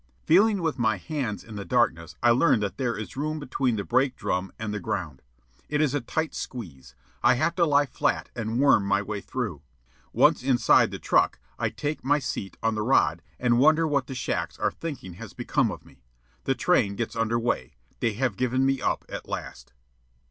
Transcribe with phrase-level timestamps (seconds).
[0.25, 3.83] Feeling with my hands in the darkness, I learn that there is room between the
[3.83, 5.21] brake beam and the ground.
[5.69, 6.95] It is a tight squeeze.
[7.21, 9.61] I have to lie flat and worm my way through.
[10.11, 14.15] Once inside the truck, I take my seat on the rod and wonder what the
[14.15, 16.01] shacks are thinking has become of me.
[16.45, 17.75] The train gets under way.
[17.99, 19.71] They have given me up at last.